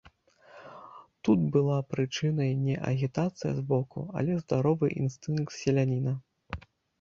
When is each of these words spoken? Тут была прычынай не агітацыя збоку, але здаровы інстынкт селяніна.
Тут 1.27 1.39
была 1.55 1.75
прычынай 1.91 2.49
не 2.67 2.75
агітацыя 2.93 3.51
збоку, 3.59 3.99
але 4.23 4.31
здаровы 4.45 4.91
інстынкт 5.03 5.51
селяніна. 5.61 6.13